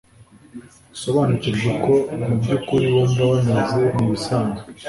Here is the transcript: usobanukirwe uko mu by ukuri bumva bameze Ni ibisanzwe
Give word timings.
usobanukirwe 0.95 1.65
uko 1.73 1.91
mu 2.17 2.27
by 2.39 2.49
ukuri 2.57 2.85
bumva 2.93 3.21
bameze 3.31 3.77
Ni 3.95 4.03
ibisanzwe 4.07 4.61